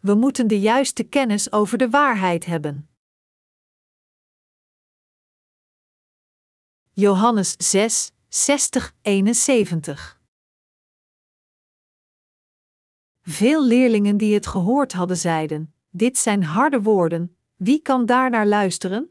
[0.00, 2.88] we moeten de juiste kennis over de waarheid hebben.
[6.92, 10.20] Johannes 6, 60, 71
[13.22, 18.46] Veel leerlingen die het gehoord hadden zeiden: Dit zijn harde woorden, wie kan daar naar
[18.46, 19.10] luisteren?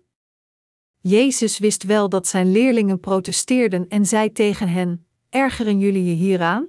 [1.02, 6.68] Jezus wist wel dat zijn leerlingen protesteerden en zei tegen hen: Ergeren jullie je hieraan?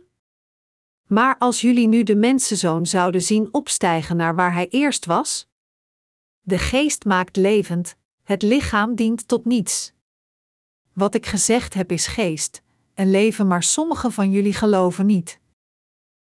[1.08, 5.48] Maar als jullie nu de mensenzoon zouden zien opstijgen naar waar hij eerst was?
[6.40, 9.92] De geest maakt levend, het lichaam dient tot niets.
[10.92, 12.62] Wat ik gezegd heb is geest,
[12.94, 15.40] en leven, maar sommigen van jullie geloven niet.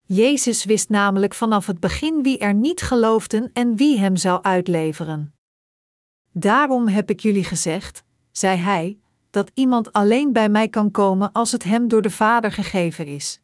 [0.02, 5.35] Jezus wist namelijk vanaf het begin wie er niet geloofden en wie hem zou uitleveren.
[6.33, 8.99] Daarom heb ik jullie gezegd, zei hij,
[9.30, 13.41] dat iemand alleen bij mij kan komen als het hem door de Vader gegeven is.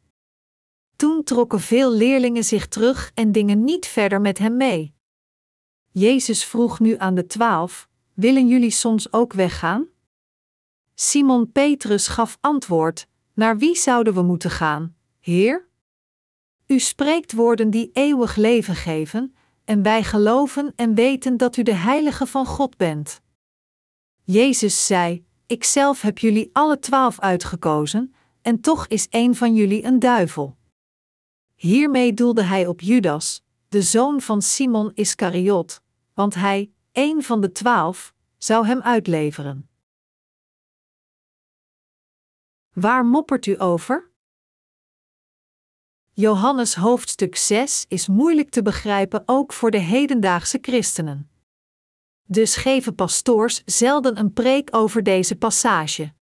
[0.96, 4.94] Toen trokken veel leerlingen zich terug en dingen niet verder met hem mee.
[5.90, 9.86] Jezus vroeg nu aan de twaalf: Willen jullie soms ook weggaan?
[10.94, 15.68] Simon Petrus gaf antwoord: Naar wie zouden we moeten gaan, Heer?
[16.66, 21.74] U spreekt woorden die eeuwig leven geven, en wij geloven en weten dat u de
[21.74, 23.20] Heilige van God bent.
[24.24, 29.84] Jezus zei: Ik zelf heb jullie alle twaalf uitgekozen, en toch is een van jullie
[29.84, 30.56] een duivel.
[31.62, 35.82] Hiermee doelde hij op Judas, de zoon van Simon Iscariot,
[36.14, 39.68] want hij, een van de twaalf, zou hem uitleveren.
[42.72, 44.10] Waar moppert u over?
[46.12, 51.30] Johannes hoofdstuk 6 is moeilijk te begrijpen ook voor de hedendaagse christenen.
[52.22, 56.12] Dus geven pastoors zelden een preek over deze passage.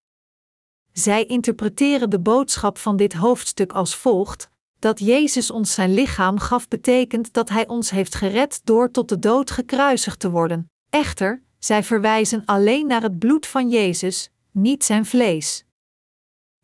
[0.92, 4.50] Zij interpreteren de boodschap van dit hoofdstuk als volgt:
[4.80, 9.18] dat Jezus ons zijn lichaam gaf betekent dat Hij ons heeft gered door tot de
[9.18, 10.70] dood gekruisigd te worden.
[10.90, 15.64] Echter, zij verwijzen alleen naar het bloed van Jezus, niet zijn vlees.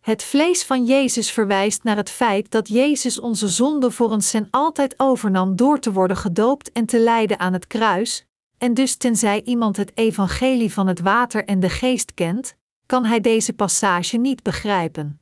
[0.00, 4.48] Het vlees van Jezus verwijst naar het feit dat Jezus onze zonde voor ons en
[4.50, 8.26] altijd overnam door te worden gedoopt en te lijden aan het kruis,
[8.58, 13.20] en dus tenzij iemand het evangelie van het water en de geest kent, kan hij
[13.20, 15.20] deze passage niet begrijpen.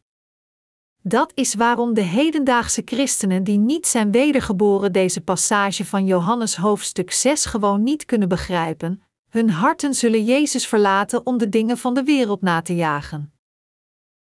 [1.07, 7.13] Dat is waarom de hedendaagse christenen die niet zijn wedergeboren deze passage van Johannes hoofdstuk
[7.13, 12.03] 6 gewoon niet kunnen begrijpen, hun harten zullen Jezus verlaten om de dingen van de
[12.03, 13.33] wereld na te jagen.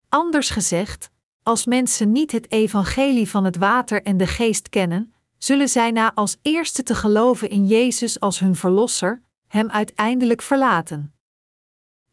[0.08, 1.10] Anders gezegd,
[1.42, 6.14] als mensen niet het evangelie van het water en de geest kennen, zullen zij na
[6.14, 11.14] als eerste te geloven in Jezus als hun verlosser, hem uiteindelijk verlaten.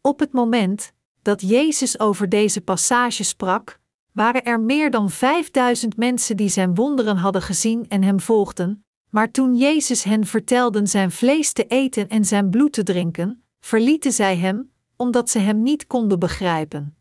[0.00, 0.92] Op het moment
[1.22, 3.79] dat Jezus over deze passage sprak,
[4.12, 9.30] waren er meer dan vijfduizend mensen die zijn wonderen hadden gezien en hem volgden, maar
[9.30, 14.36] toen Jezus hen vertelde zijn vlees te eten en zijn bloed te drinken, verlieten zij
[14.36, 16.96] hem, omdat ze hem niet konden begrijpen.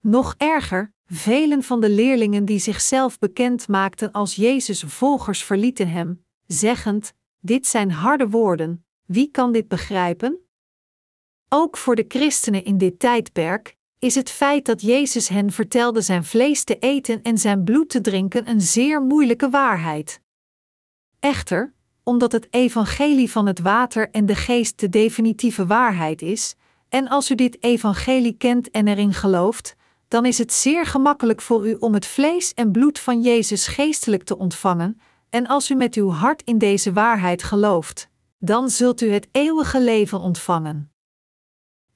[0.00, 6.24] Nog erger, velen van de leerlingen die zichzelf bekend maakten als Jezus' volgers verlieten hem,
[6.46, 10.40] zeggend: Dit zijn harde woorden, wie kan dit begrijpen?
[11.48, 16.24] Ook voor de christenen in dit tijdperk is het feit dat Jezus hen vertelde zijn
[16.24, 20.20] vlees te eten en zijn bloed te drinken een zeer moeilijke waarheid.
[21.20, 26.54] Echter, omdat het evangelie van het water en de geest de definitieve waarheid is,
[26.88, 29.76] en als u dit evangelie kent en erin gelooft,
[30.08, 34.22] dan is het zeer gemakkelijk voor u om het vlees en bloed van Jezus geestelijk
[34.22, 38.08] te ontvangen, en als u met uw hart in deze waarheid gelooft,
[38.38, 40.90] dan zult u het eeuwige leven ontvangen.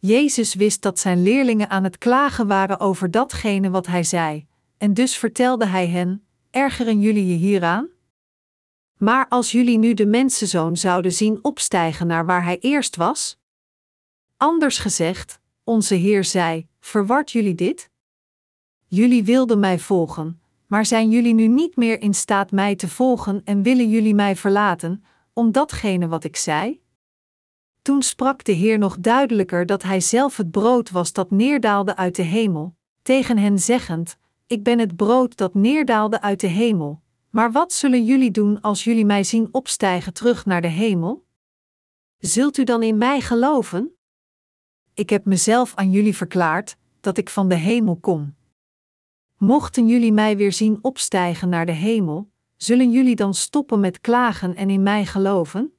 [0.02, 4.46] Jezus wist dat zijn leerlingen aan het klagen waren over datgene wat hij zei,
[4.78, 7.88] en dus vertelde hij hen: Ergeren jullie je hieraan?
[8.96, 13.38] Maar als jullie nu de mensenzoon zouden zien opstijgen naar waar hij eerst was?
[14.36, 17.90] Anders gezegd, onze Heer zei: Verwart jullie dit?
[18.86, 23.40] Jullie wilden mij volgen, maar zijn jullie nu niet meer in staat mij te volgen
[23.44, 26.80] en willen jullie mij verlaten, om datgene wat ik zei?
[27.82, 32.16] Toen sprak de Heer nog duidelijker dat Hij zelf het brood was dat neerdaalde uit
[32.16, 34.16] de hemel, tegen hen zeggend:
[34.46, 37.02] Ik ben het brood dat neerdaalde uit de hemel.
[37.30, 41.24] Maar wat zullen jullie doen als jullie mij zien opstijgen terug naar de hemel?
[42.18, 43.94] Zult u dan in mij geloven?
[44.94, 48.34] Ik heb mezelf aan jullie verklaard dat ik van de hemel kom.
[49.36, 54.56] Mochten jullie mij weer zien opstijgen naar de hemel, zullen jullie dan stoppen met klagen
[54.56, 55.74] en in mij geloven?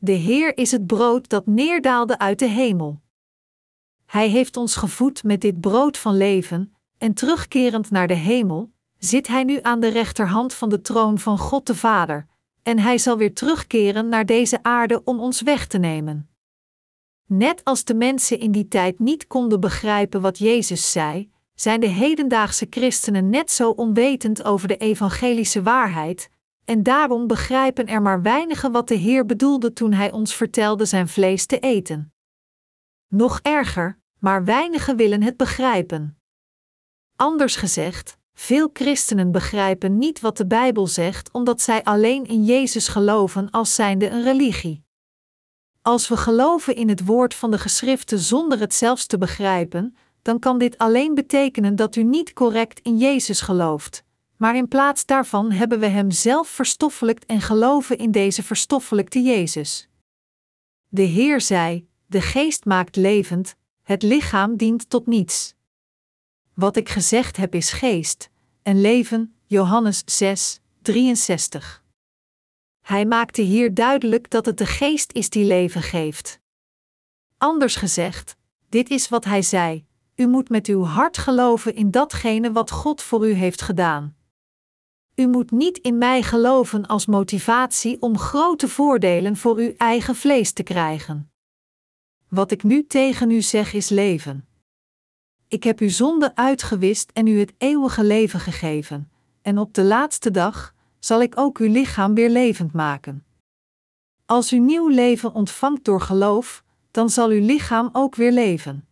[0.00, 3.00] De Heer is het brood dat neerdaalde uit de hemel.
[4.06, 9.26] Hij heeft ons gevoed met dit brood van leven, en terugkerend naar de hemel, zit
[9.26, 12.26] Hij nu aan de rechterhand van de troon van God de Vader,
[12.62, 16.28] en hij zal weer terugkeren naar deze aarde om ons weg te nemen.
[17.26, 21.86] Net als de mensen in die tijd niet konden begrijpen wat Jezus zei, zijn de
[21.86, 26.30] hedendaagse christenen net zo onwetend over de evangelische waarheid,
[26.68, 31.08] en daarom begrijpen er maar weinigen wat de Heer bedoelde toen Hij ons vertelde zijn
[31.08, 32.12] vlees te eten.
[33.06, 36.18] Nog erger, maar weinigen willen het begrijpen.
[37.16, 42.88] Anders gezegd, veel christenen begrijpen niet wat de Bijbel zegt omdat zij alleen in Jezus
[42.88, 44.84] geloven als zijnde een religie.
[45.82, 50.38] Als we geloven in het woord van de geschriften zonder het zelfs te begrijpen, dan
[50.38, 54.06] kan dit alleen betekenen dat u niet correct in Jezus gelooft,
[54.38, 59.88] maar in plaats daarvan hebben we Hem zelf verstoffelijkt en geloven in deze verstoffelijkte Jezus.
[60.88, 65.54] De Heer zei: De geest maakt levend, het lichaam dient tot niets.
[66.54, 68.30] Wat ik gezegd heb is geest,
[68.62, 71.84] en leven, Johannes 6, 63.
[72.80, 76.40] Hij maakte hier duidelijk dat het de geest is die leven geeft.
[77.38, 78.36] Anders gezegd,
[78.68, 83.02] dit is wat hij zei: U moet met uw hart geloven in datgene wat God
[83.02, 84.17] voor u heeft gedaan.
[85.18, 90.52] U moet niet in mij geloven als motivatie om grote voordelen voor uw eigen vlees
[90.52, 91.30] te krijgen.
[92.28, 94.48] Wat ik nu tegen u zeg is leven.
[95.48, 99.10] Ik heb uw zonde uitgewist en u het eeuwige leven gegeven,
[99.42, 103.24] en op de laatste dag zal ik ook uw lichaam weer levend maken.
[104.26, 108.87] Als u nieuw leven ontvangt door geloof, dan zal uw lichaam ook weer leven.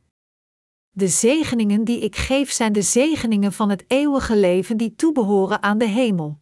[0.98, 5.78] De zegeningen die ik geef zijn de zegeningen van het eeuwige leven die toebehoren aan
[5.78, 6.40] de hemel.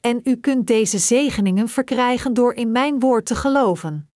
[0.00, 4.10] En u kunt deze zegeningen verkrijgen door in mijn woord te geloven.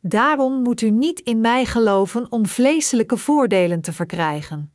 [0.00, 4.72] Daarom moet u niet in mij geloven om vleeselijke voordelen te verkrijgen.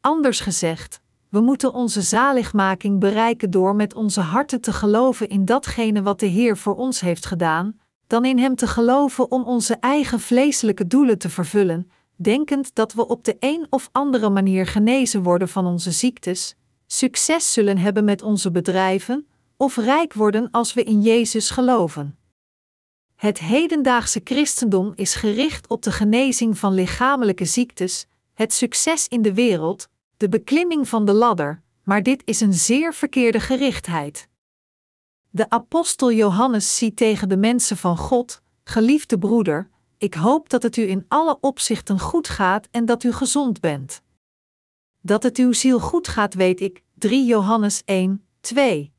[0.00, 6.02] Anders gezegd, we moeten onze zaligmaking bereiken door met onze harten te geloven in datgene
[6.02, 10.20] wat de Heer voor ons heeft gedaan, dan in Hem te geloven om onze eigen
[10.20, 15.48] vleeselijke doelen te vervullen, denkend dat we op de een of andere manier genezen worden
[15.48, 16.54] van onze ziektes,
[16.86, 19.26] succes zullen hebben met onze bedrijven,
[19.56, 22.18] of rijk worden als we in Jezus geloven.
[23.14, 29.34] Het hedendaagse christendom is gericht op de genezing van lichamelijke ziektes, het succes in de
[29.34, 34.28] wereld, de beklimming van de ladder, maar dit is een zeer verkeerde gerichtheid.
[35.30, 39.68] De apostel Johannes ziet tegen de mensen van God: Geliefde broeder,
[40.04, 44.02] ik hoop dat het u in alle opzichten goed gaat en dat u gezond bent.
[45.00, 46.82] Dat het uw ziel goed gaat, weet ik.
[46.94, 48.92] 3 Johannes 1, 2.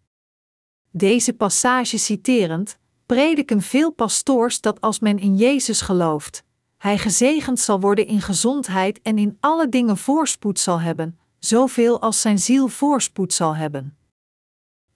[0.91, 6.43] Deze passage citerend, prediken veel pastoors dat als men in Jezus gelooft,
[6.77, 12.21] hij gezegend zal worden in gezondheid en in alle dingen voorspoed zal hebben, zoveel als
[12.21, 13.97] zijn ziel voorspoed zal hebben.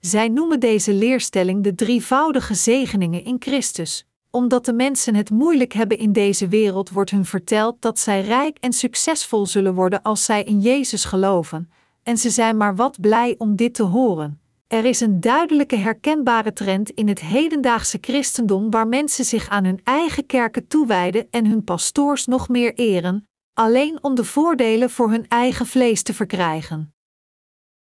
[0.00, 5.98] Zij noemen deze leerstelling de drievoudige zegeningen in Christus, omdat de mensen het moeilijk hebben
[5.98, 10.44] in deze wereld, wordt hun verteld dat zij rijk en succesvol zullen worden als zij
[10.44, 11.70] in Jezus geloven,
[12.02, 14.40] en ze zijn maar wat blij om dit te horen.
[14.66, 19.80] Er is een duidelijke herkenbare trend in het hedendaagse christendom waar mensen zich aan hun
[19.84, 25.28] eigen kerken toewijden en hun pastoors nog meer eren, alleen om de voordelen voor hun
[25.28, 26.94] eigen vlees te verkrijgen.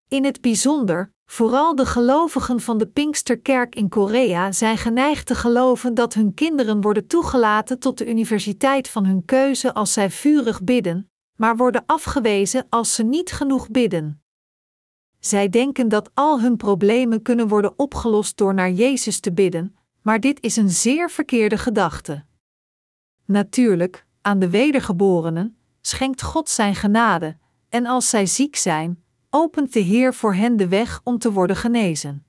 [0.08, 5.94] In het bijzonder, vooral de gelovigen van de Pinksterkerk in Korea zijn geneigd te geloven
[5.94, 11.10] dat hun kinderen worden toegelaten tot de universiteit van hun keuze als zij vurig bidden,
[11.36, 14.24] maar worden afgewezen als ze niet genoeg bidden.
[15.20, 20.20] Zij denken dat al hun problemen kunnen worden opgelost door naar Jezus te bidden, maar
[20.20, 22.26] dit is een zeer verkeerde gedachte.
[23.26, 27.38] Natuurlijk, aan de wedergeborenen schenkt God zijn genade,
[27.70, 31.56] en als zij ziek zijn, opent de Heer voor hen de weg om te worden
[31.56, 32.26] genezen.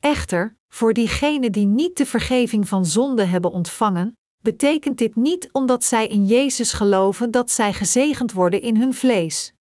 [0.00, 5.84] Echter, voor diegenen die niet de vergeving van zonde hebben ontvangen, betekent dit niet omdat
[5.84, 9.54] zij in Jezus geloven dat zij gezegend worden in hun vlees.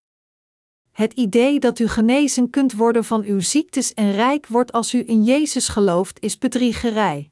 [0.92, 5.04] Het idee dat u genezen kunt worden van uw ziektes en rijk wordt als u
[5.08, 7.32] in Jezus gelooft, is bedriegerij.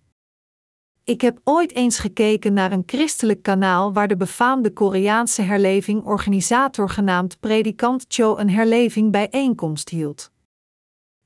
[1.06, 6.90] Ik heb ooit eens gekeken naar een christelijk kanaal waar de befaamde Koreaanse herleving organisator
[6.90, 10.32] genaamd predikant Cho een herleving bijeenkomst hield.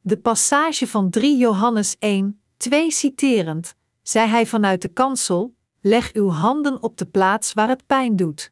[0.01, 6.29] De passage van 3 Johannes 1, 2 citerend, zei hij vanuit de kansel: Leg uw
[6.29, 8.51] handen op de plaats waar het pijn doet.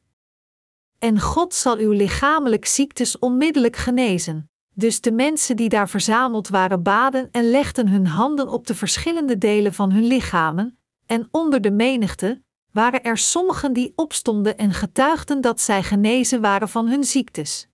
[1.00, 4.50] En God zal uw lichamelijk ziektes onmiddellijk genezen.
[4.74, 9.38] Dus de mensen die daar verzameld waren baden en legden hun handen op de verschillende
[9.38, 15.42] delen van hun lichamen, en onder de menigte waren er sommigen die opstonden en getuigden
[15.42, 17.68] dat zij genezen waren van hun ziektes.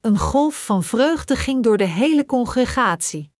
[0.00, 3.32] Een golf van vreugde ging door de hele congregatie.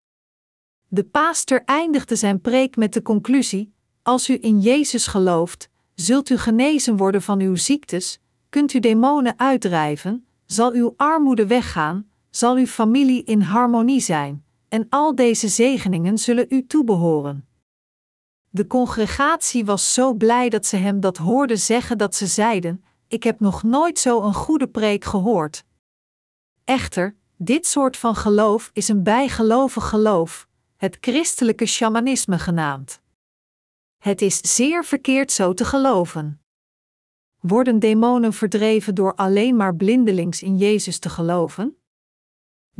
[0.88, 6.38] De paaster eindigde zijn preek met de conclusie: Als u in Jezus gelooft, zult u
[6.38, 12.66] genezen worden van uw ziektes, kunt u demonen uitdrijven, zal uw armoede weggaan, zal uw
[12.66, 17.48] familie in harmonie zijn, en al deze zegeningen zullen u toebehoren.
[18.52, 23.22] De congregatie was zo blij dat ze hem dat hoorden zeggen dat ze zeiden: Ik
[23.22, 25.64] heb nog nooit zo een goede preek gehoord.
[26.64, 33.00] Echter, dit soort van geloof is een bijgelovig geloof, het christelijke shamanisme genaamd.
[33.98, 36.40] Het is zeer verkeerd zo te geloven.
[37.40, 41.79] Worden demonen verdreven door alleen maar blindelings in Jezus te geloven?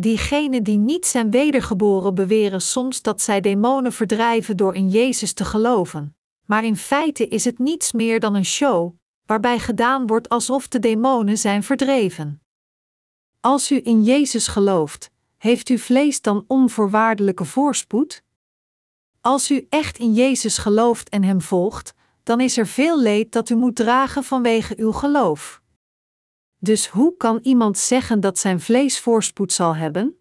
[0.00, 5.45] Diegenen die niet zijn wedergeboren beweren soms dat zij demonen verdrijven door in Jezus te
[5.45, 6.16] geloven,
[6.47, 8.95] maar in feite is het niets meer dan een show,
[9.26, 12.42] waarbij gedaan wordt alsof de demonen zijn verdreven.
[13.40, 18.23] Als u in Jezus gelooft, heeft uw vlees dan onvoorwaardelijke voorspoed?
[19.21, 23.49] Als u echt in Jezus gelooft en Hem volgt, dan is er veel leed dat
[23.50, 25.60] u moet dragen vanwege uw geloof.
[26.62, 30.17] Dus hoe kan iemand zeggen dat zijn vlees voorspoed zal hebben?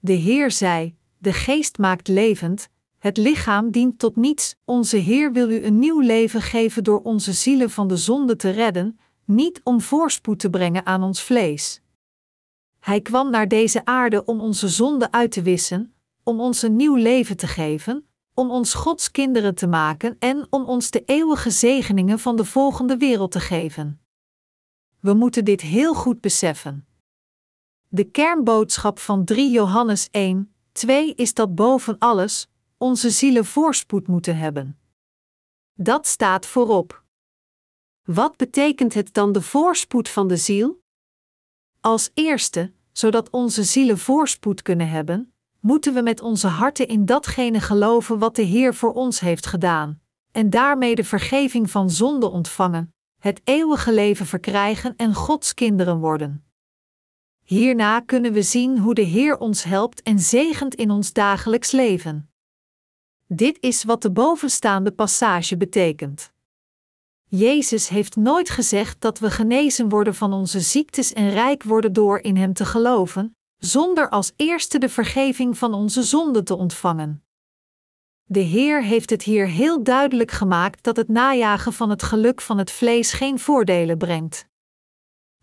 [0.00, 2.68] De Heer zei: De geest maakt levend,
[2.98, 4.56] het lichaam dient tot niets.
[4.64, 8.50] Onze Heer wil u een nieuw leven geven door onze zielen van de zonde te
[8.50, 11.80] redden, niet om voorspoed te brengen aan ons vlees.
[12.80, 16.94] Hij kwam naar deze aarde om onze zonde uit te wissen, om ons een nieuw
[16.94, 22.18] leven te geven, om ons Gods kinderen te maken en om ons de eeuwige zegeningen
[22.18, 24.00] van de volgende wereld te geven.
[25.00, 26.86] We moeten dit heel goed beseffen.
[27.88, 34.36] De kernboodschap van 3 Johannes 1, 2 is dat boven alles onze zielen voorspoed moeten
[34.36, 34.78] hebben.
[35.74, 37.04] Dat staat voorop.
[38.02, 40.80] Wat betekent het dan de voorspoed van de ziel?
[41.80, 47.60] Als eerste, zodat onze zielen voorspoed kunnen hebben, moeten we met onze harten in datgene
[47.60, 50.00] geloven wat de Heer voor ons heeft gedaan,
[50.32, 56.44] en daarmee de vergeving van zonde ontvangen, het eeuwige leven verkrijgen en Gods kinderen worden.
[57.44, 62.30] Hierna kunnen we zien hoe de Heer ons helpt en zegent in ons dagelijks leven.
[63.26, 66.32] Dit is wat de bovenstaande passage betekent.
[67.24, 72.18] Jezus heeft nooit gezegd dat we genezen worden van onze ziektes en rijk worden door
[72.18, 77.22] in Hem te geloven, zonder als eerste de vergeving van onze zonden te ontvangen.
[78.30, 82.58] De Heer heeft het hier heel duidelijk gemaakt dat het najagen van het geluk van
[82.58, 84.46] het vlees geen voordelen brengt.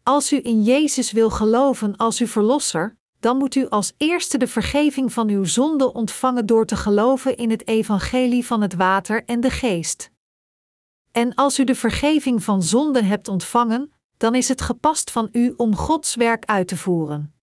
[0.03, 4.47] Als u in Jezus wil geloven als uw verlosser, dan moet u als eerste de
[4.47, 9.39] vergeving van uw zonde ontvangen door te geloven in het evangelie van het water en
[9.39, 10.11] de geest.
[11.11, 15.53] En als u de vergeving van zonde hebt ontvangen, dan is het gepast van u
[15.57, 17.33] om Gods werk uit te voeren.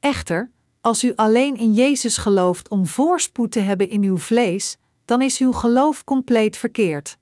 [0.00, 0.50] Echter,
[0.82, 5.38] als u alleen in Jezus gelooft om voorspoed te hebben in uw vlees, dan is
[5.38, 7.18] uw geloof compleet verkeerd.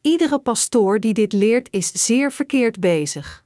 [0.00, 3.44] Iedere pastoor die dit leert is zeer verkeerd bezig.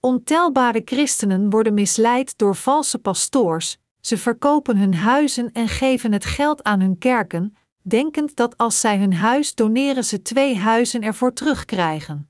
[0.00, 6.62] Ontelbare christenen worden misleid door valse pastoors, ze verkopen hun huizen en geven het geld
[6.62, 12.28] aan hun kerken, denkend dat als zij hun huis doneren ze twee huizen ervoor terugkrijgen.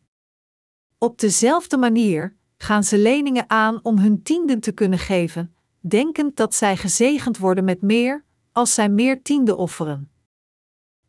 [0.98, 5.53] Op dezelfde manier gaan ze leningen aan om hun tienden te kunnen geven,
[5.88, 10.11] denkend dat zij gezegend worden met meer, als zij meer tienden offeren.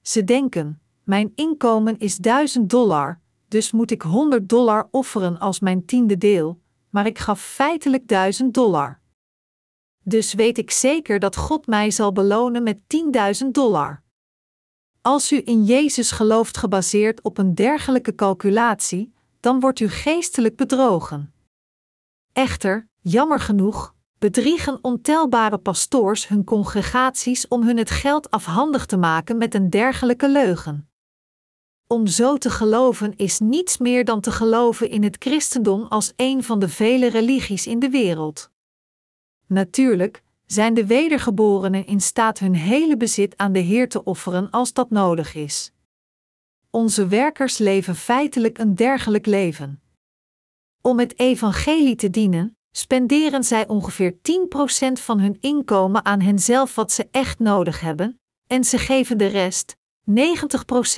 [0.01, 5.85] Ze denken: Mijn inkomen is 1000 dollar, dus moet ik 100 dollar offeren als mijn
[5.85, 8.99] tiende deel, maar ik gaf feitelijk 1000 dollar.
[10.03, 12.77] Dus weet ik zeker dat God mij zal belonen met
[13.43, 14.03] 10.000 dollar.
[15.01, 21.33] Als u in Jezus gelooft gebaseerd op een dergelijke calculatie, dan wordt u geestelijk bedrogen.
[22.33, 23.94] Echter, jammer genoeg,
[24.25, 30.29] bedriegen ontelbare pastoors hun congregaties om hun het geld afhandig te maken met een dergelijke
[30.29, 30.89] leugen.
[31.87, 36.43] Om zo te geloven is niets meer dan te geloven in het christendom als een
[36.43, 38.51] van de vele religies in de wereld.
[39.47, 44.73] Natuurlijk, zijn de wedergeborenen in staat hun hele bezit aan de Heer te offeren als
[44.73, 45.71] dat nodig is.
[46.69, 49.81] Onze werkers leven feitelijk een dergelijk leven.
[50.81, 54.17] Om het evangelie te dienen, spenderen zij ongeveer 10%
[54.93, 59.75] van hun inkomen aan henzelf wat ze echt nodig hebben, en ze geven de rest,
[60.09, 60.13] 90%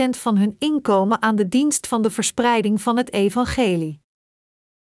[0.09, 4.01] van hun inkomen aan de dienst van de verspreiding van het evangelie.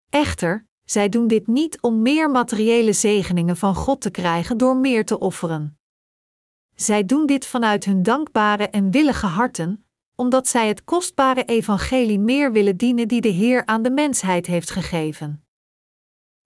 [0.10, 5.06] Echter, zij doen dit niet om meer materiële zegeningen van God te krijgen door meer
[5.06, 5.80] te offeren.
[6.76, 12.52] Zij doen dit vanuit hun dankbare en willige harten, omdat zij het kostbare evangelie meer
[12.52, 15.47] willen dienen die de Heer aan de mensheid heeft gegeven.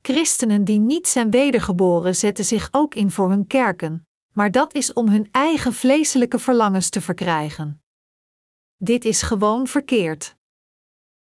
[0.02, 4.94] Christenen die niet zijn wedergeboren zetten zich ook in voor hun kerken, maar dat is
[4.94, 7.82] om hun eigen vleeselijke verlangens te verkrijgen.
[8.78, 10.36] Dit is gewoon verkeerd.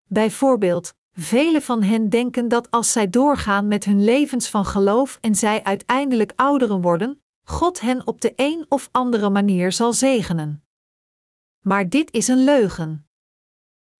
[0.03, 5.35] Bijvoorbeeld, velen van hen denken dat als zij doorgaan met hun levens van geloof en
[5.35, 10.63] zij uiteindelijk ouderen worden, God hen op de een of andere manier zal zegenen.
[11.59, 13.04] Maar dit is een leugen.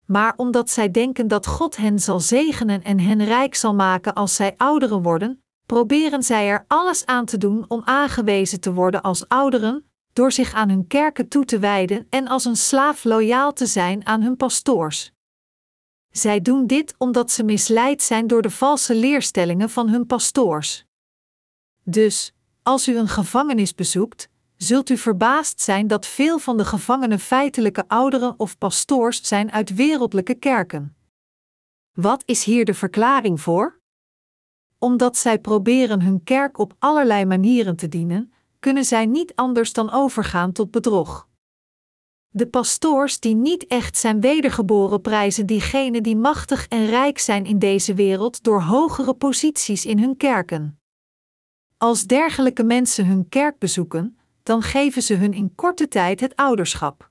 [0.05, 4.35] Maar omdat zij denken dat God hen zal zegenen en hen rijk zal maken als
[4.35, 9.27] zij ouderen worden, proberen zij er alles aan te doen om aangewezen te worden als
[9.27, 13.65] ouderen, door zich aan hun kerken toe te wijden en als een slaaf loyaal te
[13.65, 15.11] zijn aan hun pastoors.
[16.11, 20.85] Zij doen dit omdat ze misleid zijn door de valse leerstellingen van hun pastoors.
[21.83, 22.33] Dus,
[22.63, 27.87] als u een gevangenis bezoekt, zult u verbaasd zijn dat veel van de gevangenen feitelijke
[27.87, 30.95] ouderen of pastoors zijn uit wereldlijke kerken.
[31.93, 33.79] Wat is hier de verklaring voor?
[34.77, 39.91] Omdat zij proberen hun kerk op allerlei manieren te dienen, kunnen zij niet anders dan
[39.91, 41.27] overgaan tot bedrog.
[42.29, 47.59] De pastoors die niet echt zijn wedergeboren prijzen diegenen die machtig en rijk zijn in
[47.59, 50.79] deze wereld door hogere posities in hun kerken.
[51.77, 57.09] Als dergelijke mensen hun kerk bezoeken, dan geven ze hun in korte tijd het ouderschap.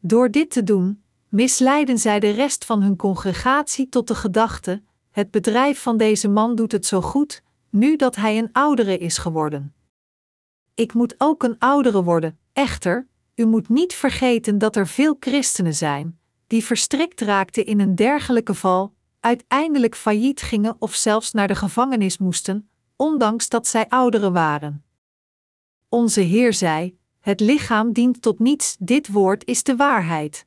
[0.00, 5.30] Door dit te doen, misleiden zij de rest van hun congregatie tot de gedachte: het
[5.30, 9.74] bedrijf van deze man doet het zo goed, nu dat hij een oudere is geworden.
[10.74, 15.74] Ik moet ook een oudere worden, echter, u moet niet vergeten dat er veel christenen
[15.74, 21.54] zijn, die verstrikt raakten in een dergelijke val, uiteindelijk failliet gingen of zelfs naar de
[21.54, 24.82] gevangenis moesten, ondanks dat zij ouderen waren.
[25.90, 30.46] Onze Heer zei: Het lichaam dient tot niets, dit woord is de waarheid.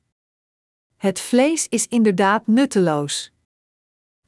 [0.97, 3.31] Het vlees is inderdaad nutteloos.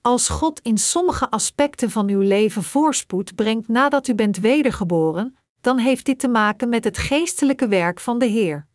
[0.01, 5.77] Als God in sommige aspecten van uw leven voorspoed brengt nadat u bent wedergeboren, dan
[5.77, 8.67] heeft dit te maken met het geestelijke werk van de Heer.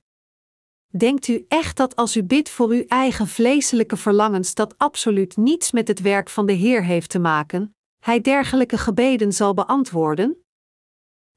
[0.89, 5.73] Denkt u echt dat als u bidt voor uw eigen vleeselijke verlangens dat absoluut niets
[5.73, 10.37] met het werk van de Heer heeft te maken, Hij dergelijke gebeden zal beantwoorden?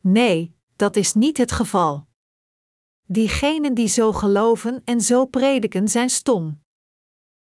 [0.02, 2.08] Nee, dat is niet het geval.
[3.06, 6.64] Diegenen die zo geloven en zo prediken zijn stom.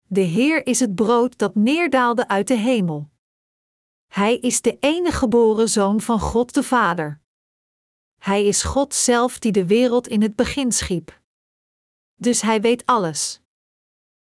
[0.02, 3.10] De Heer is het brood dat neerdaalde uit de hemel.
[4.06, 7.20] Hij is de enige geboren zoon van God de Vader.
[8.18, 11.20] Hij is God zelf die de wereld in het begin schiep.
[12.14, 13.40] Dus hij weet alles.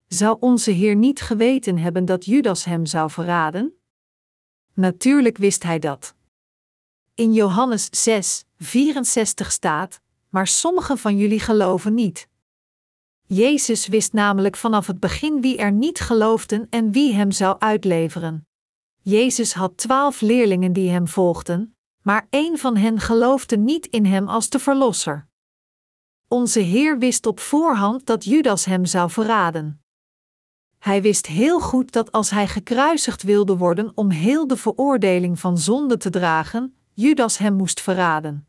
[0.07, 3.83] Zou onze Heer niet geweten hebben dat Judas hem zou verraden?
[4.73, 6.15] Natuurlijk wist hij dat.
[7.15, 12.29] In Johannes 6, 64 staat: Maar sommigen van jullie geloven niet.
[13.27, 18.47] Jezus wist namelijk vanaf het begin wie er niet geloofden en wie hem zou uitleveren.
[19.03, 24.29] Jezus had twaalf leerlingen die hem volgden, maar één van hen geloofde niet in hem
[24.29, 25.29] als de Verlosser.
[26.29, 29.83] Onze Heer wist op voorhand dat Judas hem zou verraden.
[30.79, 35.59] Hij wist heel goed dat als hij gekruisigd wilde worden om heel de veroordeling van
[35.59, 38.47] zonde te dragen, Judas hem moest verraden.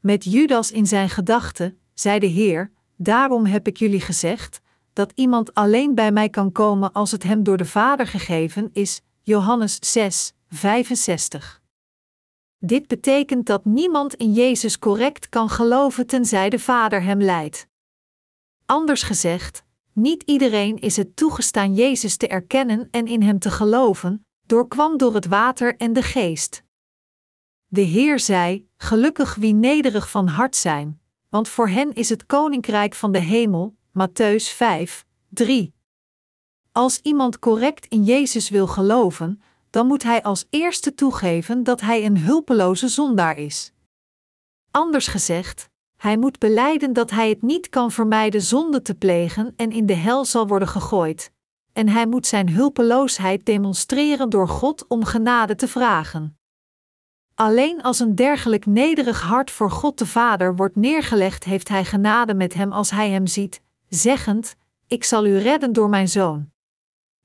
[0.00, 4.60] Met Judas in zijn gedachten, zei de Heer: Daarom heb ik jullie gezegd
[4.92, 9.00] dat iemand alleen bij mij kan komen als het hem door de Vader gegeven is.
[9.22, 11.62] Johannes 6, 65.
[12.58, 17.66] Dit betekent dat niemand in Jezus correct kan geloven tenzij de Vader hem leidt.
[18.66, 24.26] Anders gezegd, niet iedereen is het toegestaan Jezus te erkennen en in hem te geloven,
[24.46, 26.62] doorkwam door het water en de geest.
[27.72, 32.94] De Heer zei: Gelukkig wie nederig van hart zijn, want voor hen is het koninkrijk
[32.94, 33.76] van de hemel.
[33.98, 35.74] Matthäus 5, 3.
[36.72, 42.04] Als iemand correct in Jezus wil geloven, dan moet hij als eerste toegeven dat hij
[42.04, 43.72] een hulpeloze zondaar is.
[44.70, 49.70] Anders gezegd, hij moet beleiden dat hij het niet kan vermijden zonde te plegen en
[49.70, 51.32] in de hel zal worden gegooid,
[51.72, 56.39] en hij moet zijn hulpeloosheid demonstreren door God om genade te vragen.
[57.40, 62.34] Alleen als een dergelijk nederig hart voor God de Vader wordt neergelegd, heeft Hij genade
[62.34, 66.50] met hem als Hij hem ziet, zeggend: Ik zal u redden door mijn zoon.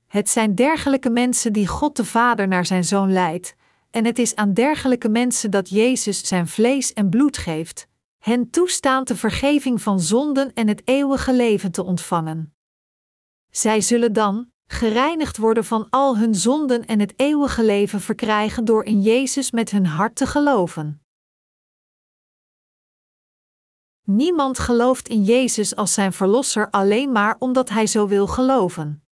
[0.06, 3.54] Het zijn dergelijke mensen die God de Vader naar zijn zoon leidt,
[3.90, 9.08] en het is aan dergelijke mensen dat Jezus zijn vlees en bloed geeft, hen toestaand
[9.08, 12.54] de vergeving van zonden en het eeuwige leven te ontvangen.
[13.50, 18.84] Zij zullen dan, gereinigd worden van al hun zonden en het eeuwige leven verkrijgen door
[18.84, 21.00] in Jezus met hun hart te geloven.
[24.02, 29.04] Niemand gelooft in Jezus als zijn verlosser alleen maar omdat hij zo wil geloven.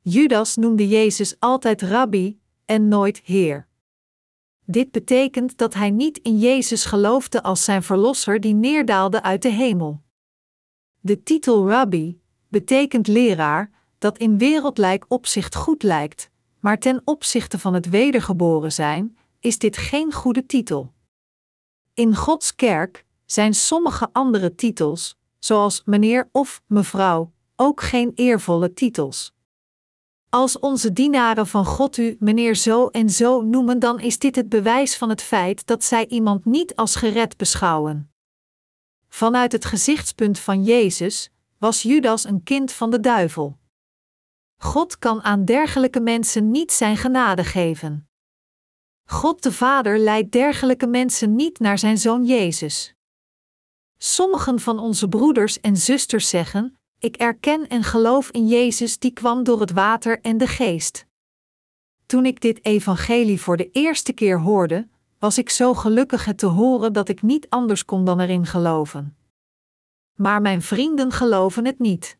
[0.00, 3.68] Judas noemde Jezus altijd rabbi en nooit Heer.
[4.64, 9.48] Dit betekent dat hij niet in Jezus geloofde als zijn verlosser die neerdaalde uit de
[9.48, 10.02] hemel.
[11.00, 12.21] De titel rabbi
[12.52, 19.16] betekent leraar, dat in wereldlijk opzicht goed lijkt, maar ten opzichte van het wedergeboren zijn,
[19.40, 20.92] is dit geen goede titel.
[21.94, 29.34] In Gods kerk zijn sommige andere titels, zoals meneer of mevrouw, ook geen eervolle titels.
[30.28, 34.48] Als onze dienaren van God u meneer zo en zo noemen, dan is dit het
[34.48, 38.12] bewijs van het feit dat zij iemand niet als gered beschouwen.
[39.08, 41.30] Vanuit het gezichtspunt van Jezus
[41.62, 43.58] was Judas een kind van de duivel.
[44.56, 48.08] God kan aan dergelijke mensen niet zijn genade geven.
[49.08, 52.94] God de Vader leidt dergelijke mensen niet naar zijn zoon Jezus.
[53.98, 59.44] Sommigen van onze broeders en zusters zeggen: Ik erken en geloof in Jezus die kwam
[59.44, 61.06] door het water en de geest.
[62.06, 66.46] Toen ik dit evangelie voor de eerste keer hoorde, was ik zo gelukkig het te
[66.46, 69.16] horen dat ik niet anders kon dan erin geloven.
[70.14, 72.18] Maar mijn vrienden geloven het niet.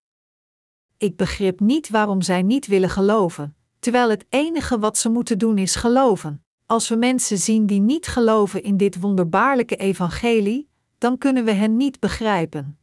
[0.97, 5.59] Ik begrip niet waarom zij niet willen geloven, terwijl het enige wat ze moeten doen
[5.59, 6.45] is geloven.
[6.67, 11.77] Als we mensen zien die niet geloven in dit wonderbaarlijke evangelie, dan kunnen we hen
[11.77, 12.79] niet begrijpen.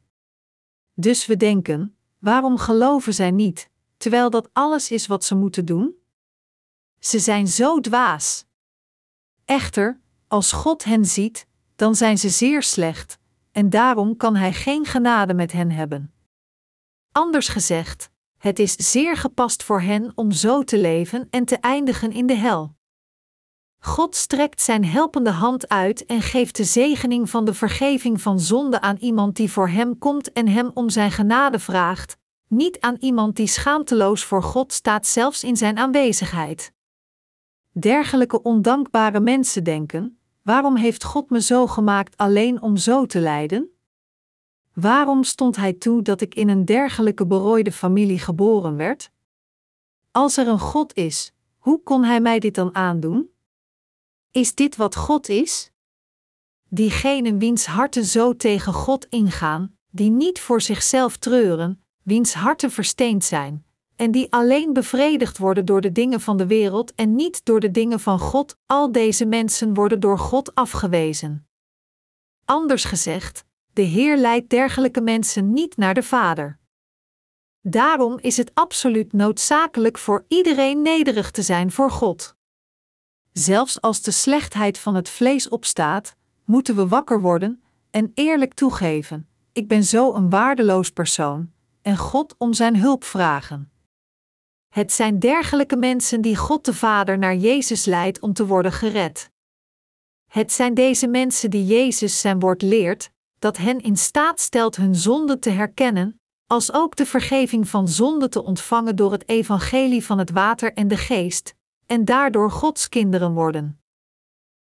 [0.94, 5.96] Dus we denken: waarom geloven zij niet, terwijl dat alles is wat ze moeten doen?
[7.00, 8.46] Ze zijn zo dwaas.
[9.46, 13.18] Echter, als God hen ziet, dan zijn ze zeer slecht,
[13.52, 16.14] en daarom kan Hij geen genade met hen hebben.
[17.12, 22.12] Anders gezegd, het is zeer gepast voor hen om zo te leven en te eindigen
[22.12, 22.78] in de hel.
[23.80, 28.82] God strekt zijn helpende hand uit en geeft de zegening van de vergeving van zonde
[28.82, 33.36] aan iemand die voor hem komt en hem om zijn genade vraagt, niet aan iemand
[33.36, 36.74] die schaamteloos voor God staat, zelfs in zijn aanwezigheid.
[37.72, 40.19] Dergelijke ondankbare mensen denken:
[40.50, 43.70] waarom heeft God me zo gemaakt alleen om zo te lijden?
[44.74, 49.12] Waarom stond Hij toe dat ik in een dergelijke berooide familie geboren werd?
[50.12, 53.30] Als er een God is, hoe kon Hij mij dit dan aandoen?
[54.32, 55.72] Is dit wat God is?
[56.70, 63.24] Diegenen wiens harten zo tegen God ingaan, die niet voor zichzelf treuren, wiens harten versteend
[63.24, 63.66] zijn,
[64.00, 67.72] en die alleen bevredigd worden door de dingen van de wereld en niet door de
[67.72, 71.48] dingen van God, al deze mensen worden door God afgewezen.
[72.46, 76.60] Anders gezegd, de Heer leidt dergelijke mensen niet naar de Vader.
[77.62, 82.36] Daarom is het absoluut noodzakelijk voor iedereen nederig te zijn voor God.
[83.32, 89.30] Zelfs als de slechtheid van het vlees opstaat, moeten we wakker worden en eerlijk toegeven:
[89.52, 93.72] ik ben zo een waardeloos persoon, en God om zijn hulp vragen.
[94.70, 99.32] Het zijn dergelijke mensen die God de Vader naar Jezus leidt om te worden gered.
[100.32, 104.96] Het zijn deze mensen die Jezus zijn woord leert, dat hen in staat stelt hun
[104.96, 110.18] zonde te herkennen, als ook de vergeving van zonde te ontvangen door het evangelie van
[110.18, 111.56] het water en de geest,
[111.86, 113.82] en daardoor Gods kinderen worden.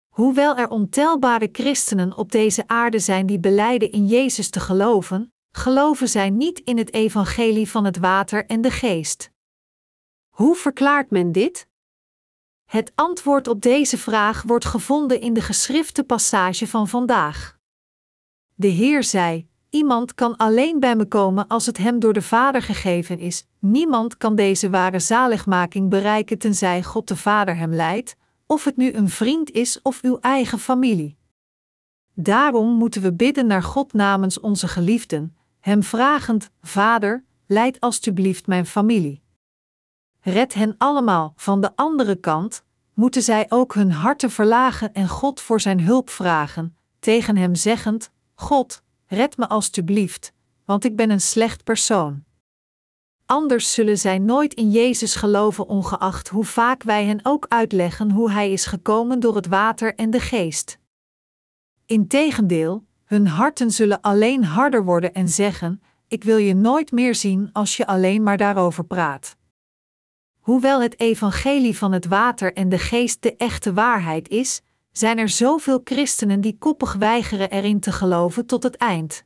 [0.08, 6.08] Hoewel er ontelbare christenen op deze aarde zijn die beleiden in Jezus te geloven, geloven
[6.08, 9.30] zij niet in het evangelie van het water en de geest.
[10.36, 11.68] Hoe verklaart men dit?
[12.64, 17.58] Het antwoord op deze vraag wordt gevonden in de geschrifte passage van vandaag.
[18.54, 22.62] De Heer zei: Iemand kan alleen bij me komen als het hem door de Vader
[22.62, 23.46] gegeven is.
[23.58, 28.92] Niemand kan deze ware zaligmaking bereiken tenzij God de Vader hem leidt, of het nu
[28.92, 31.16] een vriend is of uw eigen familie.
[32.14, 38.66] Daarom moeten we bidden naar God namens onze geliefden, hem vragend: Vader, leid alstublieft mijn
[38.66, 39.24] familie.
[40.28, 41.32] Red hen allemaal.
[41.36, 46.10] Van de andere kant moeten zij ook hun harten verlagen en God voor zijn hulp
[46.10, 50.32] vragen, tegen hem zeggend: God, red me alstublieft,
[50.64, 52.24] want ik ben een slecht persoon.
[53.26, 58.30] Anders zullen zij nooit in Jezus geloven, ongeacht hoe vaak wij hen ook uitleggen hoe
[58.30, 60.78] Hij is gekomen door het water en de geest.
[61.84, 67.50] Integendeel, hun harten zullen alleen harder worden en zeggen: Ik wil je nooit meer zien
[67.52, 69.36] als je alleen maar daarover praat.
[70.46, 75.28] Hoewel het evangelie van het water en de geest de echte waarheid is, zijn er
[75.28, 79.24] zoveel christenen die koppig weigeren erin te geloven tot het eind.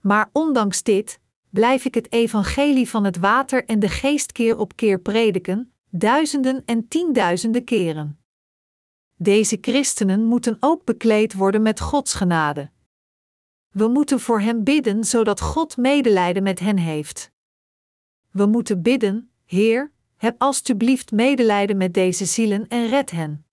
[0.00, 4.76] Maar ondanks dit, blijf ik het evangelie van het water en de geest keer op
[4.76, 8.18] keer prediken, duizenden en tienduizenden keren.
[9.16, 12.70] Deze christenen moeten ook bekleed worden met Gods genade.
[13.70, 17.30] We moeten voor hen bidden zodat God medelijden met hen heeft.
[18.30, 23.46] We moeten bidden, Heer, heb alstublieft medelijden met deze zielen en red hen.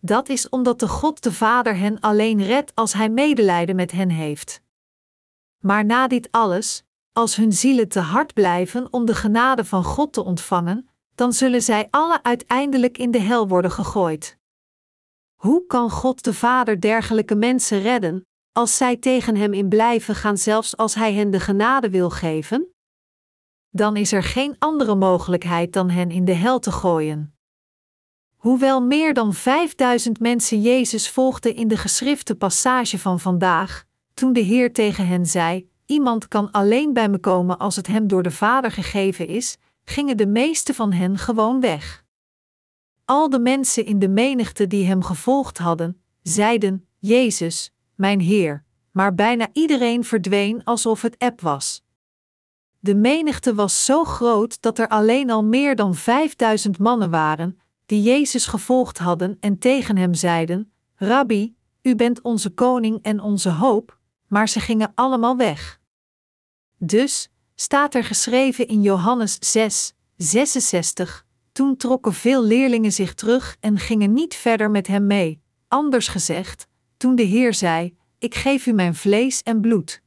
[0.00, 4.08] Dat is omdat de God de Vader hen alleen redt als Hij medelijden met hen
[4.10, 4.62] heeft.
[5.58, 10.12] Maar na dit alles, als hun zielen te hard blijven om de genade van God
[10.12, 14.38] te ontvangen, dan zullen zij alle uiteindelijk in de hel worden gegooid.
[15.34, 20.38] Hoe kan God de Vader dergelijke mensen redden, als zij tegen Hem in blijven gaan,
[20.38, 22.74] zelfs als Hij hen de genade wil geven?
[23.70, 27.34] Dan is er geen andere mogelijkheid dan hen in de hel te gooien.
[28.36, 34.40] Hoewel meer dan 5000 mensen Jezus volgden in de geschrifte passage van vandaag, toen de
[34.40, 38.30] Heer tegen hen zei: Iemand kan alleen bij me komen als het hem door de
[38.30, 42.04] Vader gegeven is, gingen de meeste van hen gewoon weg.
[43.04, 49.14] Al de mensen in de menigte die hem gevolgd hadden, zeiden: Jezus, mijn Heer, maar
[49.14, 51.84] bijna iedereen verdween alsof het eb was.
[52.82, 58.02] De menigte was zo groot dat er alleen al meer dan vijfduizend mannen waren, die
[58.02, 63.98] Jezus gevolgd hadden en tegen hem zeiden: Rabbi, u bent onze koning en onze hoop,
[64.26, 65.80] maar ze gingen allemaal weg.
[66.78, 73.78] Dus, staat er geschreven in Johannes 6, 66, toen trokken veel leerlingen zich terug en
[73.78, 75.42] gingen niet verder met hem mee.
[75.68, 76.66] Anders gezegd,
[76.96, 80.02] toen de Heer zei: Ik geef u mijn vlees en bloed.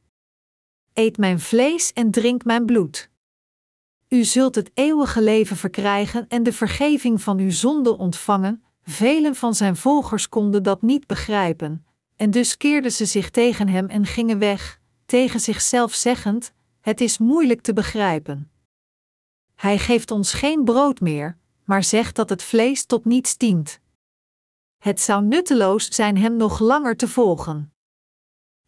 [0.94, 3.10] Eet mijn vlees en drink mijn bloed.
[4.08, 8.64] U zult het eeuwige leven verkrijgen en de vergeving van uw zonde ontvangen.
[8.82, 13.86] Velen van zijn volgers konden dat niet begrijpen, en dus keerden ze zich tegen hem
[13.86, 18.50] en gingen weg, tegen zichzelf zeggend: Het is moeilijk te begrijpen.
[19.54, 23.80] Hij geeft ons geen brood meer, maar zegt dat het vlees tot niets dient.
[24.78, 27.73] Het zou nutteloos zijn hem nog langer te volgen.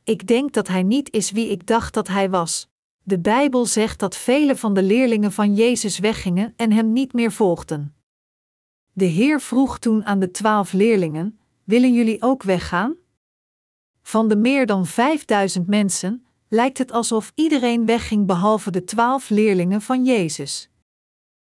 [0.07, 2.69] Ik denk dat hij niet is wie ik dacht dat hij was.
[3.03, 7.33] De Bijbel zegt dat vele van de leerlingen van Jezus weggingen en hem niet meer
[7.33, 7.95] volgden.
[8.93, 12.95] De Heer vroeg toen aan de twaalf leerlingen: Willen jullie ook weggaan?
[14.03, 19.83] Van de meer dan vijfduizend mensen lijkt het alsof iedereen wegging behalve de twaalf leerlingen
[19.83, 20.71] van Jezus.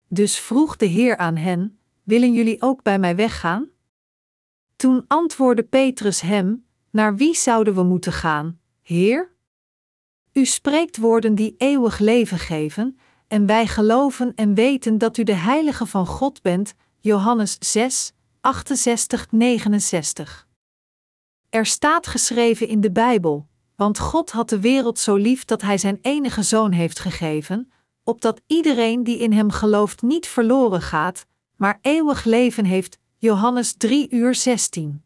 [0.09, 3.69] Dus vroeg de Heer aan hen: Willen jullie ook bij mij weggaan?
[4.77, 9.33] Toen antwoordde Petrus hem: Naar wie zouden we moeten gaan, Heer?
[10.33, 15.35] U spreekt woorden die eeuwig leven geven, en wij geloven en weten dat u de
[15.35, 16.74] Heilige van God bent.
[17.01, 20.48] Johannes 6, 68, 69.
[21.48, 25.79] Er staat geschreven in de Bijbel: Want God had de wereld zo lief dat Hij
[25.79, 27.72] zijn enige zoon heeft gegeven,
[28.05, 32.98] opdat iedereen die in Hem gelooft niet verloren gaat, maar eeuwig leven heeft.
[33.16, 35.03] Johannes 3 uur 16.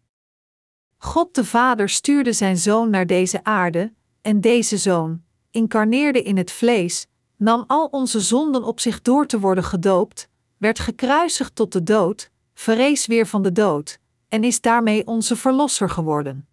[1.04, 6.50] God de Vader stuurde zijn zoon naar deze aarde, en deze zoon, incarneerde in het
[6.50, 11.82] vlees, nam al onze zonden op zich door te worden gedoopt, werd gekruisigd tot de
[11.82, 16.48] dood, verrees weer van de dood, en is daarmee onze verlosser geworden.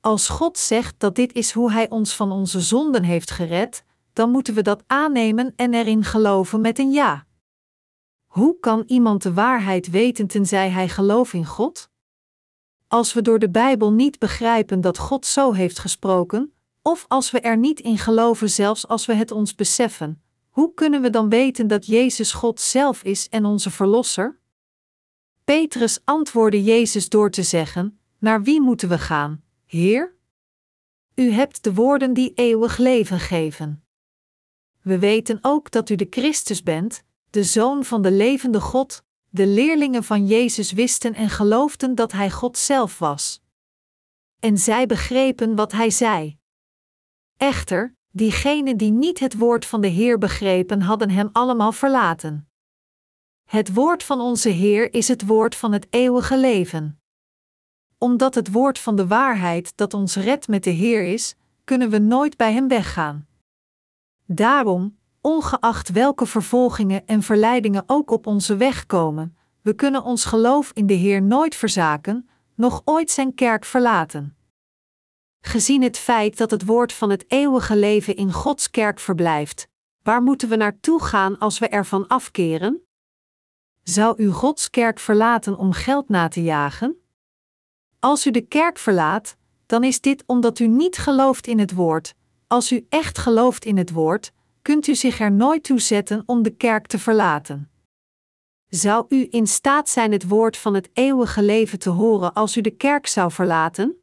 [0.00, 4.30] Als God zegt dat dit is hoe Hij ons van onze zonden heeft gered, dan
[4.30, 7.26] moeten we dat aannemen en erin geloven met een ja.
[8.26, 11.88] Hoe kan iemand de waarheid weten tenzij hij gelooft in God?
[12.96, 17.40] Als we door de Bijbel niet begrijpen dat God zo heeft gesproken, of als we
[17.40, 21.66] er niet in geloven, zelfs als we het ons beseffen, hoe kunnen we dan weten
[21.66, 24.38] dat Jezus God zelf is en onze Verlosser?
[25.44, 30.16] Petrus antwoordde Jezus door te zeggen: Naar wie moeten we gaan, Heer?
[31.14, 33.84] U hebt de woorden die eeuwig leven geven.
[34.82, 39.04] We weten ook dat u de Christus bent, de Zoon van de levende God.
[39.36, 43.40] De leerlingen van Jezus wisten en geloofden dat Hij God zelf was.
[44.40, 46.38] En zij begrepen wat Hij zei.
[47.36, 52.48] Echter, diegenen die niet het woord van de Heer begrepen, hadden Hem allemaal verlaten.
[53.44, 57.00] Het woord van onze Heer is het woord van het eeuwige leven.
[57.98, 61.98] Omdat het woord van de waarheid dat ons redt met de Heer is, kunnen we
[61.98, 63.28] nooit bij Hem weggaan.
[64.24, 70.70] Daarom, ongeacht welke vervolgingen en verleidingen ook op onze weg komen, we kunnen ons geloof
[70.74, 74.36] in de Heer nooit verzaken, nog ooit Zijn kerk verlaten.
[75.40, 79.68] Gezien het feit dat het woord van het eeuwige leven in Gods kerk verblijft,
[80.02, 82.82] waar moeten we naartoe gaan als we ervan afkeren?
[83.82, 86.96] Zou u Gods kerk verlaten om geld na te jagen?
[87.98, 89.36] Als u de kerk verlaat,
[89.66, 92.14] dan is dit omdat u niet gelooft in het woord.
[92.46, 94.34] Als u echt gelooft in het woord,
[94.66, 97.70] kunt u zich er nooit toe zetten om de kerk te verlaten.
[98.68, 102.60] Zou u in staat zijn het woord van het eeuwige leven te horen als u
[102.60, 104.02] de kerk zou verlaten?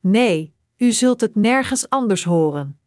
[0.00, 2.80] Nee, u zult het nergens anders horen.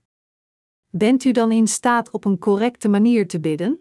[0.89, 3.80] Bent u dan in staat op een correcte manier te bidden?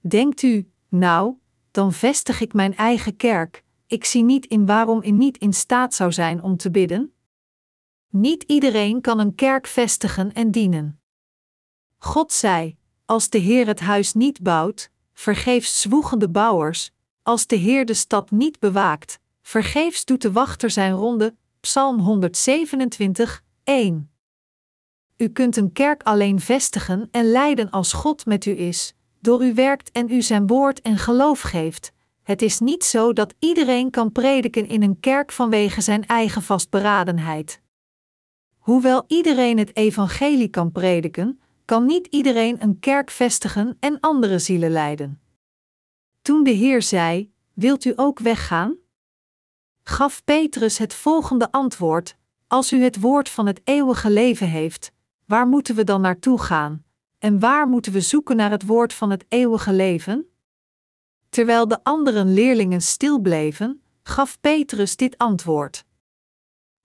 [0.00, 1.34] Denkt u, nou,
[1.70, 5.94] dan vestig ik mijn eigen kerk, ik zie niet in waarom u niet in staat
[5.94, 7.14] zou zijn om te bidden.
[8.08, 10.99] Niet iedereen kan een kerk vestigen en dienen.
[12.02, 16.90] God zei: Als de Heer het huis niet bouwt, vergeefs zwoegen de bouwers,
[17.22, 21.34] als de Heer de stad niet bewaakt, vergeefs doet de wachter zijn ronde.
[21.60, 24.10] Psalm 127, 1.
[25.16, 29.54] U kunt een kerk alleen vestigen en leiden als God met u is, door u
[29.54, 31.92] werkt en u zijn woord en geloof geeft.
[32.22, 37.60] Het is niet zo dat iedereen kan prediken in een kerk vanwege zijn eigen vastberadenheid.
[38.58, 44.70] Hoewel iedereen het evangelie kan prediken, kan niet iedereen een kerk vestigen en andere zielen
[44.70, 45.20] leiden.
[46.22, 48.76] Toen de Heer zei: Wilt u ook weggaan?
[49.82, 54.92] gaf Petrus het volgende antwoord: Als u het woord van het eeuwige leven heeft,
[55.26, 56.84] waar moeten we dan naartoe gaan?
[57.18, 60.26] En waar moeten we zoeken naar het woord van het eeuwige leven?
[61.28, 65.84] Terwijl de andere leerlingen stil bleven, gaf Petrus dit antwoord.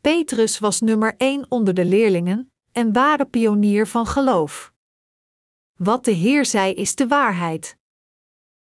[0.01, 4.73] Petrus was nummer één onder de leerlingen en ware pionier van geloof.
[5.77, 7.77] Wat de Heer zei is de waarheid.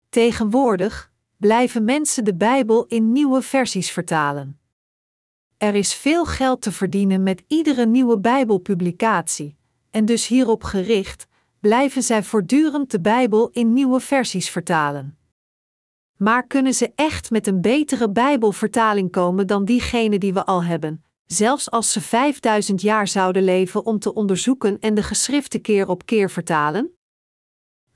[0.09, 4.59] Tegenwoordig blijven mensen de Bijbel in nieuwe versies vertalen.
[5.57, 9.57] Er is veel geld te verdienen met iedere nieuwe Bijbelpublicatie,
[9.89, 11.27] en dus hierop gericht
[11.59, 15.17] blijven zij voortdurend de Bijbel in nieuwe versies vertalen.
[16.17, 21.03] Maar kunnen ze echt met een betere Bijbelvertaling komen dan diegene die we al hebben,
[21.25, 26.05] zelfs als ze 5000 jaar zouden leven om te onderzoeken en de geschriften keer op
[26.05, 26.97] keer vertalen?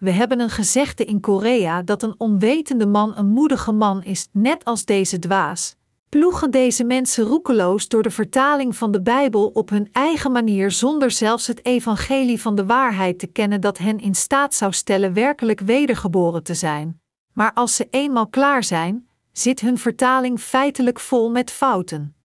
[0.04, 4.66] We hebben een gezegde in Korea dat een onwetende man een moedige man is, net
[4.66, 5.76] als deze dwaas.
[6.10, 11.12] Ploegen deze mensen roekeloos door de vertaling van de Bijbel op hun eigen manier zonder
[11.12, 15.60] zelfs het evangelie van de waarheid te kennen dat hen in staat zou stellen werkelijk
[15.60, 17.02] wedergeboren te zijn.
[17.34, 22.16] Maar als ze eenmaal klaar zijn, zit hun vertaling feitelijk vol met fouten.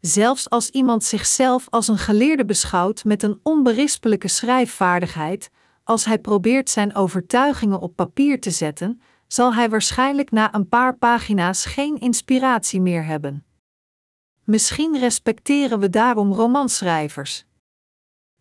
[0.00, 5.50] Zelfs als iemand zichzelf als een geleerde beschouwt met een onberispelijke schrijfvaardigheid,
[5.84, 10.96] als hij probeert zijn overtuigingen op papier te zetten, zal hij waarschijnlijk na een paar
[10.96, 13.44] pagina's geen inspiratie meer hebben.
[14.44, 17.44] Misschien respecteren we daarom romanschrijvers.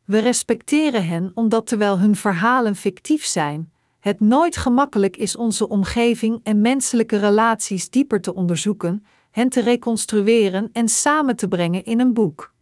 [0.06, 6.40] We respecteren hen omdat terwijl hun verhalen fictief zijn, het nooit gemakkelijk is onze omgeving
[6.44, 12.14] en menselijke relaties dieper te onderzoeken, hen te reconstrueren en samen te brengen in een
[12.14, 12.54] boek.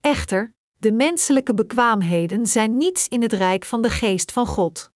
[0.00, 4.90] Echter, de menselijke bekwaamheden zijn niets in het rijk van de geest van God.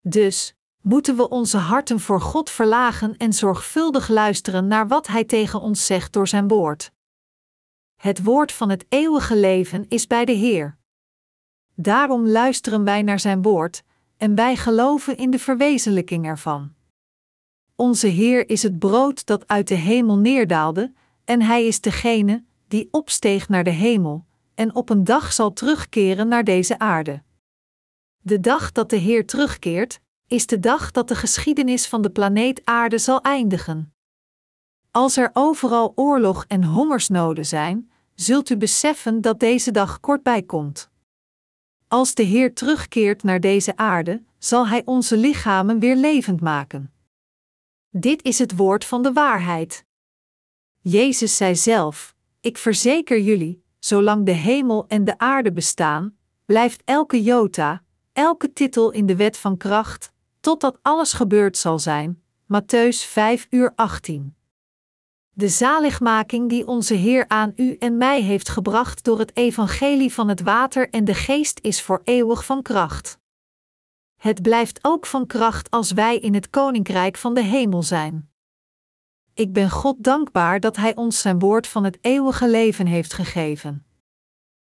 [0.00, 5.60] Dus moeten we onze harten voor God verlagen en zorgvuldig luisteren naar wat Hij tegen
[5.60, 6.92] ons zegt door Zijn woord.
[7.96, 10.76] Het woord van het eeuwige leven is bij de Heer.
[11.74, 13.82] Daarom luisteren wij naar Zijn woord
[14.16, 16.74] en wij geloven in de verwezenlijking ervan.
[17.74, 20.92] Onze Heer is het brood dat uit de hemel neerdaalde,
[21.24, 24.26] en Hij is degene die opsteeg naar de hemel,
[24.56, 27.22] en op een dag zal terugkeren naar deze aarde.
[28.22, 32.60] De dag dat de Heer terugkeert, is de dag dat de geschiedenis van de planeet
[32.64, 33.94] Aarde zal eindigen.
[34.90, 40.90] Als er overal oorlog en hongersnoden zijn, zult u beseffen dat deze dag kortbij komt.
[41.88, 46.92] Als de Heer terugkeert naar deze aarde, zal Hij onze lichamen weer levend maken.
[47.90, 49.84] Dit is het woord van de waarheid.
[50.80, 57.22] Jezus zei zelf: Ik verzeker jullie, zolang de hemel en de aarde bestaan, blijft elke
[57.22, 62.22] jota, elke titel in de wet van kracht, totdat alles gebeurd zal zijn.
[62.52, 64.36] Matthäus 5 uur 18.
[65.30, 70.28] De zaligmaking die onze Heer aan u en mij heeft gebracht door het evangelie van
[70.28, 73.18] het water en de geest is voor eeuwig van kracht.
[74.16, 78.30] Het blijft ook van kracht als wij in het koninkrijk van de hemel zijn.
[79.36, 83.84] Ik ben God dankbaar dat Hij ons zijn woord van het eeuwige leven heeft gegeven.